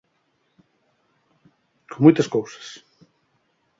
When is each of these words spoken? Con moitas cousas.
Con 1.89 1.99
moitas 2.03 2.31
cousas. 2.35 2.67